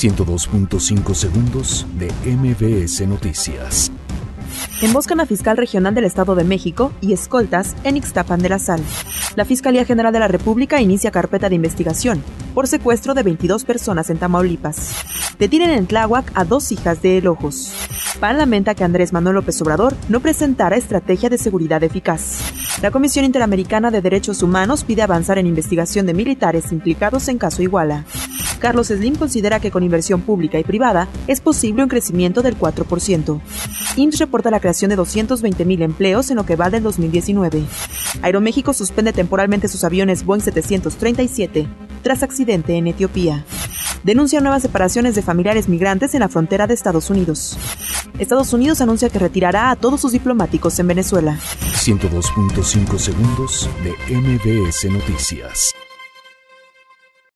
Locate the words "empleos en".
35.82-36.36